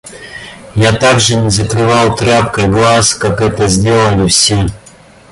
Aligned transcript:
Я 0.73 0.93
также 0.93 1.35
не 1.35 1.51
закрывал 1.51 2.15
тряпкой 2.15 2.67
глаз, 2.67 3.13
как 3.13 3.39
это 3.39 3.67
сделали 3.67 4.27
все. 4.27 4.65